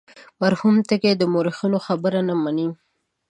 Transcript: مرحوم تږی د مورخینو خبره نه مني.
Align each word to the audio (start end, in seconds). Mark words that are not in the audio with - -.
مرحوم 0.41 0.75
تږی 0.89 1.11
د 1.17 1.23
مورخینو 1.33 1.77
خبره 1.85 2.19
نه 2.27 2.35
مني. 2.43 2.67